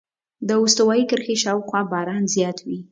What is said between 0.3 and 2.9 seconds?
د استوایي کرښې شاوخوا باران زیات وي.